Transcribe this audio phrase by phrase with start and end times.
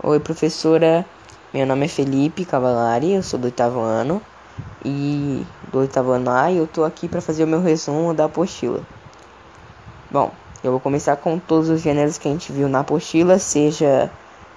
[0.00, 1.04] Oi, professora.
[1.52, 4.22] Meu nome é Felipe Cavalari, eu sou do oitavo ano
[4.84, 8.26] e do oitavo ano A e eu tô aqui para fazer o meu resumo da
[8.26, 8.80] apostila.
[10.08, 10.30] Bom,
[10.62, 14.08] eu vou começar com todos os gêneros que a gente viu na apostila, seja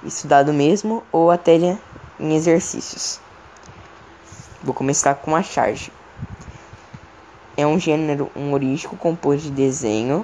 [0.04, 1.56] estudado mesmo ou até
[2.20, 3.20] em exercícios.
[4.62, 5.92] Vou começar com a charge.
[7.58, 10.24] É um gênero humorístico composto de desenho.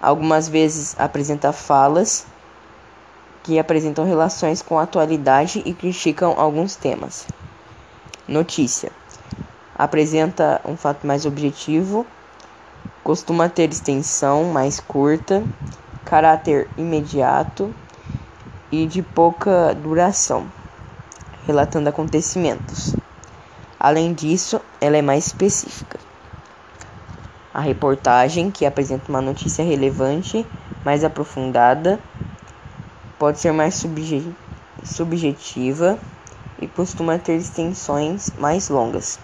[0.00, 2.24] Algumas vezes apresenta falas
[3.42, 7.26] que apresentam relações com a atualidade e criticam alguns temas.
[8.26, 8.92] Notícia:
[9.74, 12.06] apresenta um fato mais objetivo,
[13.02, 15.42] costuma ter extensão mais curta,
[16.04, 17.74] caráter imediato
[18.70, 20.46] e de pouca duração,
[21.46, 22.94] relatando acontecimentos.
[23.80, 25.98] Além disso, ela é mais específica.
[27.54, 30.46] A reportagem, que apresenta uma notícia relevante,
[30.84, 31.98] mais aprofundada,
[33.18, 34.34] pode ser mais subje
[34.84, 35.98] subjetiva
[36.60, 39.18] e costuma ter extensões mais longas,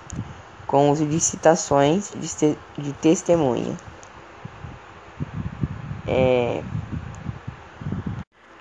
[0.67, 3.77] com uso de citações de, de testemunha.
[6.07, 6.63] É...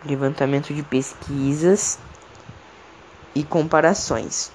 [0.06, 1.98] Levantamento de pesquisas
[3.34, 4.52] e comparações.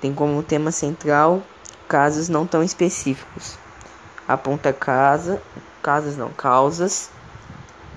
[0.00, 1.42] Tem como tema central
[1.86, 3.58] casos não tão específicos.
[4.26, 5.42] Aponta casa,
[5.82, 7.10] casos não causas,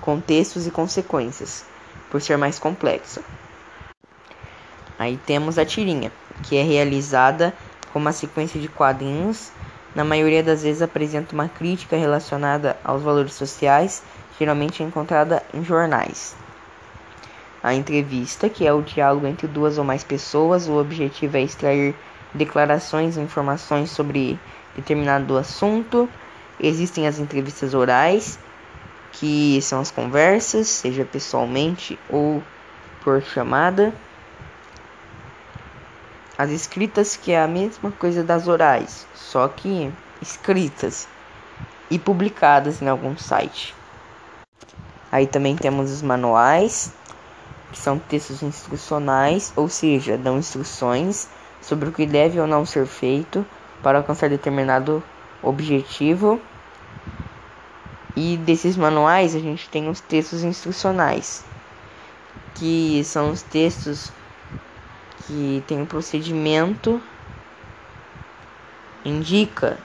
[0.00, 1.64] contextos e consequências
[2.10, 3.22] por ser mais complexa.
[4.98, 6.10] Aí temos a tirinha,
[6.42, 7.52] que é realizada
[7.92, 9.50] com uma sequência de quadrinhos,
[9.94, 14.02] na maioria das vezes apresenta uma crítica relacionada aos valores sociais,
[14.38, 16.36] geralmente encontrada em jornais.
[17.62, 21.94] A entrevista, que é o diálogo entre duas ou mais pessoas, o objetivo é extrair
[22.34, 24.38] declarações e informações sobre
[24.74, 26.08] determinado assunto.
[26.60, 28.38] Existem as entrevistas orais,
[29.18, 32.42] que são as conversas, seja pessoalmente ou
[33.02, 33.94] por chamada.
[36.38, 39.90] As escritas, que é a mesma coisa das orais, só que
[40.20, 41.08] escritas
[41.90, 43.74] e publicadas em algum site.
[45.10, 46.92] Aí também temos os manuais,
[47.72, 51.28] que são textos instrucionais, ou seja, dão instruções
[51.62, 53.46] sobre o que deve ou não ser feito
[53.82, 55.02] para alcançar determinado
[55.42, 56.40] objetivo.
[58.16, 61.44] E desses manuais a gente tem os textos instrucionais,
[62.54, 64.10] que são os textos
[65.26, 67.00] que tem um procedimento
[69.04, 69.76] indica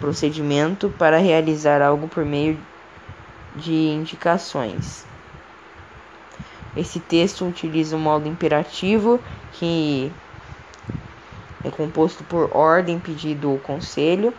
[0.00, 2.58] procedimento para realizar algo por meio
[3.56, 5.04] de indicações.
[6.76, 9.20] Esse texto utiliza o modo imperativo
[9.52, 10.12] que
[11.64, 14.32] é composto por ordem, pedido ou conselho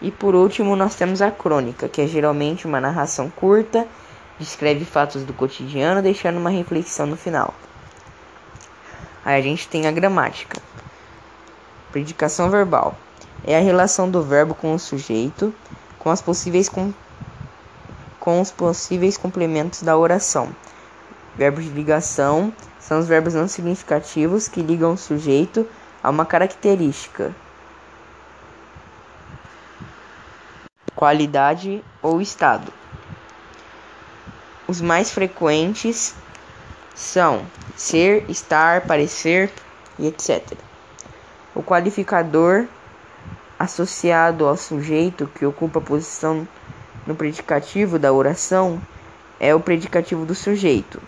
[0.00, 3.86] e por último, nós temos a crônica, que é geralmente uma narração curta,
[4.38, 7.52] descreve fatos do cotidiano, deixando uma reflexão no final.
[9.24, 10.62] Aí a gente tem a gramática.
[11.90, 12.96] Predicação verbal
[13.44, 15.52] é a relação do verbo com o sujeito,
[15.98, 16.92] com as possíveis com,
[18.20, 20.54] com os possíveis complementos da oração.
[21.36, 25.66] Verbos de ligação são os verbos não significativos que ligam o sujeito
[26.02, 27.34] a uma característica.
[30.98, 32.72] Qualidade ou estado.
[34.66, 36.12] Os mais frequentes
[36.92, 39.48] são ser, estar, parecer
[39.96, 40.58] e etc.
[41.54, 42.66] O qualificador
[43.56, 46.46] associado ao sujeito que ocupa a posição
[47.06, 48.82] no predicativo da oração
[49.38, 51.00] é o predicativo do sujeito.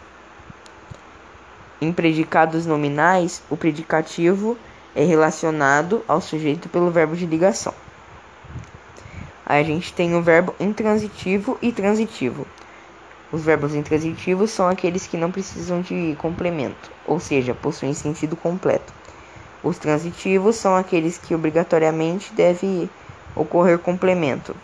[1.80, 4.56] Em predicados nominais, o predicativo
[4.94, 7.74] é relacionado ao sujeito pelo verbo de ligação.
[9.50, 12.47] A gente tem o verbo intransitivo e transitivo.
[13.33, 18.93] Os verbos intransitivos são aqueles que não precisam de complemento, ou seja, possuem sentido completo.
[19.65, 22.88] Os transitivos são aqueles que obrigatoriamente deve
[23.34, 24.55] ocorrer complemento.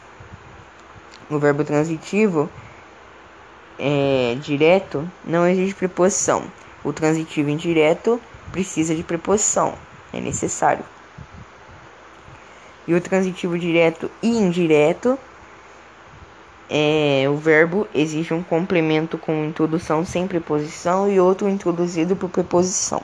[1.28, 2.48] No verbo transitivo
[3.80, 6.44] é, direto não existe preposição.
[6.84, 8.20] O transitivo indireto
[8.52, 9.74] precisa de preposição,
[10.12, 10.84] é necessário.
[12.86, 15.18] E o transitivo direto e indireto
[16.68, 23.00] é, o verbo exige um complemento com introdução sem preposição e outro introduzido por preposição.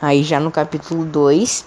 [0.00, 1.64] Aí já no capítulo 2,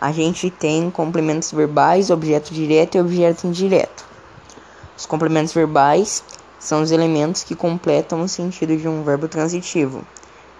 [0.00, 4.04] a gente tem complementos verbais, objeto direto e objeto indireto.
[4.96, 6.24] Os complementos verbais
[6.58, 10.04] são os elementos que completam o sentido de um verbo transitivo.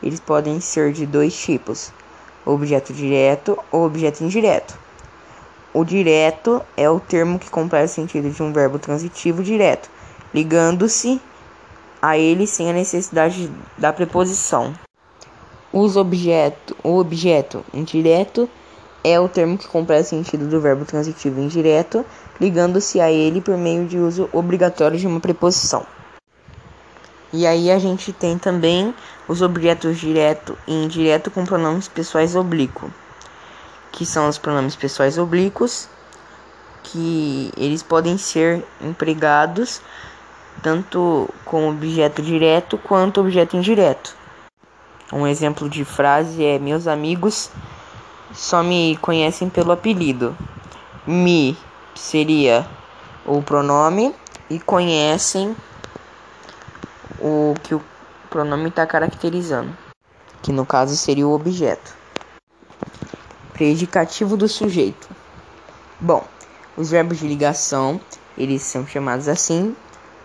[0.02, 1.93] Eles podem ser de dois tipos:
[2.46, 4.78] objeto direto ou objeto indireto.
[5.72, 9.88] O direto é o termo que completa o sentido de um verbo transitivo direto,
[10.34, 11.20] ligando-se
[12.02, 14.75] a ele sem a necessidade da preposição.
[15.72, 18.50] Os objeto, o objeto indireto
[19.05, 22.05] é o termo que completa o sentido do verbo transitivo indireto,
[22.40, 25.87] ligando-se a ele por meio de uso obrigatório de uma preposição.
[27.32, 28.93] E aí a gente tem também
[29.28, 32.90] os objetos direto e indireto com pronomes pessoais oblíquo,
[33.92, 35.88] que são os pronomes pessoais oblíquos,
[36.82, 39.81] que eles podem ser empregados
[40.62, 44.14] tanto com objeto direto quanto objeto indireto.
[45.12, 47.50] Um exemplo de frase é: Meus amigos
[48.32, 50.37] só me conhecem pelo apelido.
[51.06, 51.56] Me
[51.94, 52.66] seria
[53.26, 54.14] o pronome
[54.48, 55.56] e conhecem
[57.19, 57.82] o que o
[58.28, 59.76] pronome está caracterizando,
[60.42, 62.00] que no caso seria o objeto.
[63.60, 65.06] Predicativo do sujeito.
[66.00, 66.24] Bom,
[66.78, 68.00] os verbos de ligação,
[68.38, 69.76] eles são chamados assim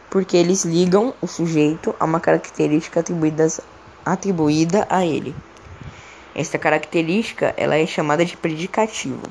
[0.09, 3.03] porque eles ligam o sujeito a uma característica
[4.05, 5.35] atribuída, a ele.
[6.33, 9.23] Esta característica ela é chamada de predicativo.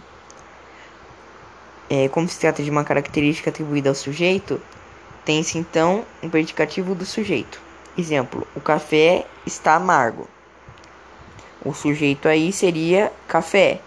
[1.89, 4.61] É, como se trata de uma característica atribuída ao sujeito,
[5.25, 7.59] tem-se então um predicativo do sujeito.
[7.97, 10.29] Exemplo: o café está amargo.
[11.65, 13.81] O sujeito aí seria café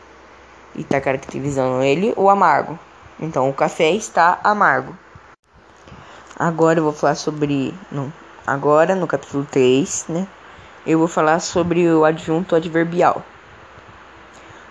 [0.75, 2.77] e está caracterizando ele o amargo.
[3.19, 4.95] Então, o café está amargo.
[6.37, 7.73] Agora eu vou falar sobre.
[7.91, 8.13] Não,
[8.45, 10.27] agora no capítulo 3, né?
[10.85, 13.23] Eu vou falar sobre o adjunto adverbial.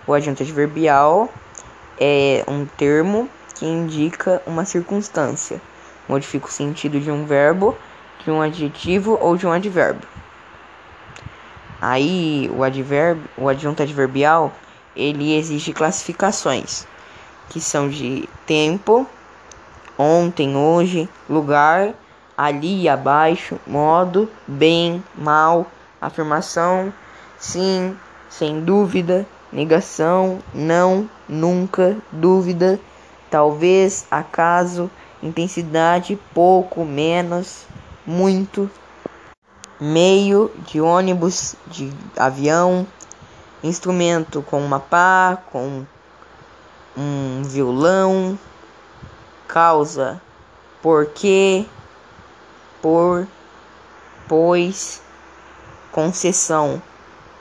[0.07, 1.29] O adjunto adverbial
[1.99, 5.61] é um termo que indica uma circunstância,
[6.07, 7.75] modifica o sentido de um verbo,
[8.23, 10.07] de um adjetivo ou de um advérbio.
[11.81, 14.53] Aí o advérbio, o adjunto adverbial,
[14.97, 16.85] ele exige classificações,
[17.49, 19.07] que são de tempo,
[19.97, 21.93] ontem, hoje, lugar,
[22.35, 25.67] ali, abaixo, modo, bem, mal,
[26.01, 26.91] afirmação,
[27.37, 27.95] sim,
[28.29, 32.79] sem dúvida, negação, não, nunca, dúvida,
[33.29, 34.89] talvez, acaso,
[35.21, 37.65] intensidade, pouco, menos,
[38.05, 38.69] muito,
[39.79, 42.85] meio de ônibus, de avião,
[43.67, 45.85] instrumento com uma pá, com
[46.97, 48.37] um violão,
[49.47, 50.21] causa,
[50.81, 51.65] porque,
[52.81, 53.27] por,
[54.27, 55.01] pois,
[55.91, 56.81] concessão,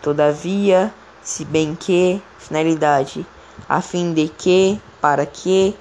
[0.03, 0.93] todavia,
[1.23, 3.27] se bem que, finalidade,
[3.69, 5.77] a fim de que, para que,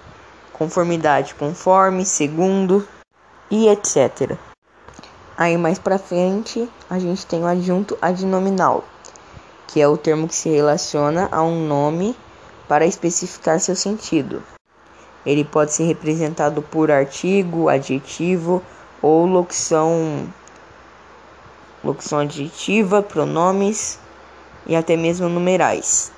[0.54, 2.88] conformidade, conforme, segundo
[3.52, 4.38] e etc.
[5.38, 8.86] Aí mais para frente a gente tem o adjunto adnominal,
[9.68, 12.16] que é o termo que se relaciona a um nome
[12.68, 14.44] para especificar seu sentido.
[15.26, 18.62] Ele pode ser representado por artigo, adjetivo
[19.02, 20.28] ou locução
[21.84, 24.00] locução adjetiva, pronomes
[24.66, 26.12] e até mesmo numerais.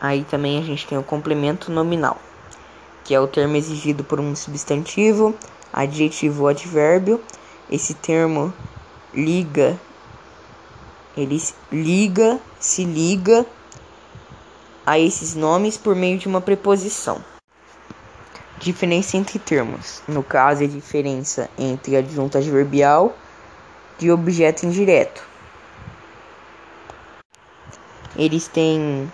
[0.00, 2.18] Aí também a gente tem o complemento nominal,
[3.02, 5.34] que é o termo exigido por um substantivo,
[5.72, 7.20] adjetivo ou advérbio.
[7.70, 8.52] Esse termo
[9.12, 9.78] liga,
[11.16, 13.46] ele liga, se liga
[14.84, 17.24] a esses nomes por meio de uma preposição.
[18.58, 20.02] Diferença entre termos.
[20.06, 23.16] No caso, é a diferença entre adjunto adverbial
[24.00, 25.22] e objeto indireto.
[28.16, 29.10] Eles têm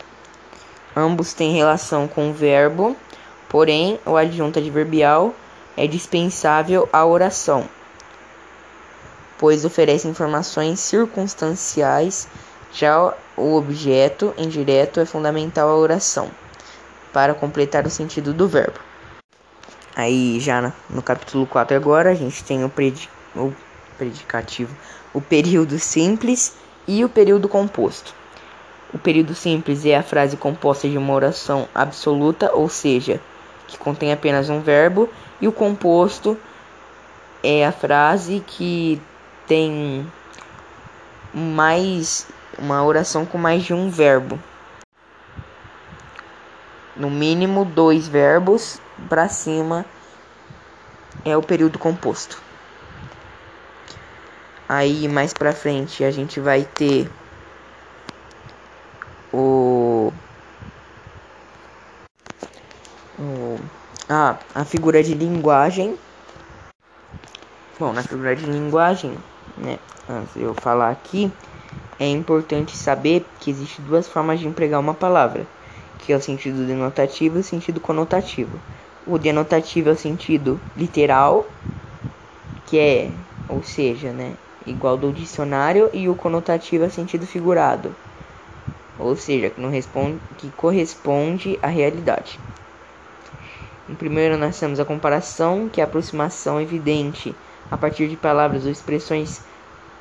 [0.95, 2.97] ambos têm relação com o verbo,
[3.49, 5.35] porém o adjunto adverbial
[5.77, 7.69] é dispensável à oração,
[9.41, 12.29] pois oferece informações circunstanciais,
[12.75, 16.31] já o objeto indireto é fundamental à oração
[17.11, 18.79] para completar o sentido do verbo.
[19.97, 23.51] Aí já no capítulo 4 agora a gente tem o, predi o
[23.97, 24.77] predicativo,
[25.15, 26.55] o período simples
[26.87, 28.15] e o período composto.
[28.93, 33.19] O período simples é a frase composta de uma oração absoluta, ou seja,
[33.67, 35.09] que contém apenas um verbo,
[35.41, 36.37] e o composto
[37.43, 39.01] é a frase que
[39.50, 40.07] tem
[41.35, 42.25] mais
[42.57, 44.38] uma oração com mais de um verbo.
[46.95, 49.85] No mínimo dois verbos para cima
[51.25, 52.40] é o período composto.
[54.69, 57.11] Aí mais para frente a gente vai ter
[59.33, 60.12] o,
[63.19, 63.59] o
[64.09, 65.99] ah, a figura de linguagem.
[67.80, 69.19] Bom, na figura de linguagem,
[69.62, 71.33] né, antes de eu falar aqui,
[71.99, 75.47] é importante saber que existem duas formas de empregar uma palavra
[75.99, 78.59] que é o sentido denotativo e o sentido conotativo.
[79.07, 81.45] O denotativo é o sentido literal,
[82.67, 83.11] que é
[83.49, 87.95] ou seja, né, igual do dicionário e o conotativo a sentido figurado,
[88.97, 92.38] ou seja, que, não responde, que corresponde à realidade.
[93.88, 97.35] Em primeiro, nós temos a comparação, que é a aproximação evidente
[97.71, 99.43] a partir de palavras ou expressões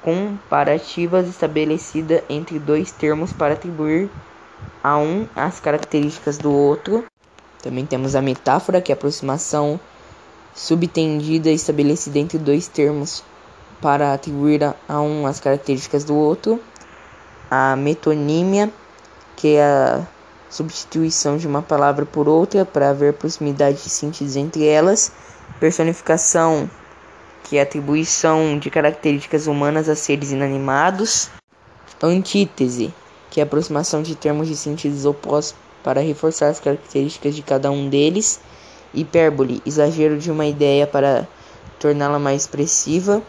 [0.01, 4.09] comparativas estabelecida entre dois termos para atribuir
[4.83, 7.05] a um as características do outro.
[7.61, 9.79] Também temos a metáfora, que é a aproximação
[10.53, 13.23] subtendida estabelecida entre dois termos
[13.81, 16.61] para atribuir a um as características do outro.
[17.51, 18.71] A metonímia,
[19.35, 20.07] que é a
[20.49, 25.11] substituição de uma palavra por outra para haver proximidade de síntese entre elas.
[25.59, 26.69] Personificação,
[27.49, 31.31] que é a atribuição de características humanas a seres inanimados.
[32.01, 32.93] Antítese,
[33.31, 37.71] que é a aproximação de termos de síntese opostos para reforçar as características de cada
[37.71, 38.39] um deles.
[38.93, 41.27] Hipérbole, exagero de uma ideia para
[41.79, 43.19] torná-la mais expressiva.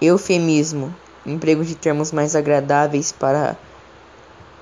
[0.00, 0.94] Eufemismo,
[1.26, 3.56] emprego de termos mais agradáveis para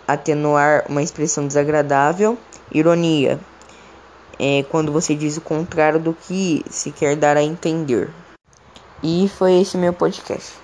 [0.08, 2.38] atenuar uma expressão desagradável.
[2.72, 3.38] Ironia,
[4.38, 8.10] é quando você diz o contrário do que se quer dar a entender.
[9.02, 10.63] E foi esse meu podcast.